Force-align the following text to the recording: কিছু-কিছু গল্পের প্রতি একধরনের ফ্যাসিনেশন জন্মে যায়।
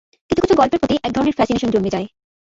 কিছু-কিছু 0.29 0.55
গল্পের 0.55 0.79
প্রতি 0.79 0.95
একধরনের 0.97 1.37
ফ্যাসিনেশন 1.37 1.69
জন্মে 1.71 1.93
যায়। 1.95 2.07